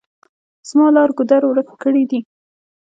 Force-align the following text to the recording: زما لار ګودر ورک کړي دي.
زما 0.69 0.87
لار 0.95 1.09
ګودر 1.17 1.41
ورک 1.47 1.67
کړي 1.83 2.03
دي. 2.09 2.19